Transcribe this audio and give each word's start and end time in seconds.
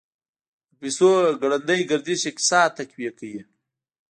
د 0.69 0.71
پیسو 0.79 1.09
ګړندی 1.41 1.81
گردش 1.89 2.21
اقتصاد 2.29 2.69
تقویه 2.77 3.11
کوي. 3.19 3.41